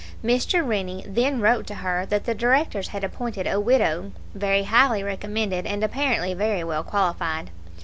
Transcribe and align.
Mr. 0.23 0.65
Rennie 0.67 1.03
then 1.07 1.39
wrote 1.41 1.67
to 1.67 1.75
her 1.75 2.07
that 2.07 2.25
the 2.25 2.33
directors 2.33 2.87
had 2.87 3.03
appointed 3.03 3.45
a 3.45 3.59
widow, 3.59 4.11
very 4.33 4.63
highly 4.63 5.03
recommended, 5.03 5.67
and 5.67 5.83
apparently 5.83 6.33
very 6.33 6.63
well 6.63 6.83
qualified. 6.83 7.51